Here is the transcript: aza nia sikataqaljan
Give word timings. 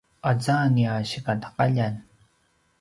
aza 0.29 0.55
nia 0.77 0.93
sikataqaljan 1.11 1.95